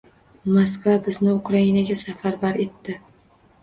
[0.55, 3.03] Moskva bizni Ukrainaga safarbar etdi.